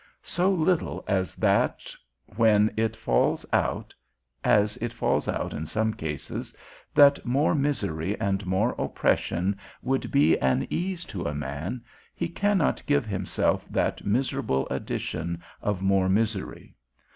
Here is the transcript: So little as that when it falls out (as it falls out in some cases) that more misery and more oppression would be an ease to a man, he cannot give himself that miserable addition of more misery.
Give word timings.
So 0.23 0.49
little 0.51 1.03
as 1.07 1.35
that 1.35 1.93
when 2.35 2.73
it 2.75 2.95
falls 2.95 3.45
out 3.53 3.93
(as 4.43 4.75
it 4.77 4.91
falls 4.93 5.27
out 5.27 5.53
in 5.53 5.67
some 5.67 5.93
cases) 5.93 6.57
that 6.95 7.23
more 7.23 7.53
misery 7.53 8.19
and 8.19 8.43
more 8.47 8.71
oppression 8.79 9.59
would 9.83 10.11
be 10.11 10.39
an 10.39 10.65
ease 10.71 11.05
to 11.05 11.25
a 11.25 11.35
man, 11.35 11.83
he 12.15 12.29
cannot 12.29 12.81
give 12.87 13.05
himself 13.05 13.63
that 13.69 14.03
miserable 14.03 14.67
addition 14.71 15.39
of 15.61 15.83
more 15.83 16.09
misery. 16.09 16.73